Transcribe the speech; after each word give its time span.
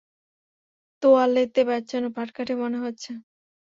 তোয়ালেতে 1.03 1.61
প্যাচানো 1.69 2.07
পাটকাঠি 2.15 2.53
মনে 2.61 2.77
হচ্ছে! 2.83 3.11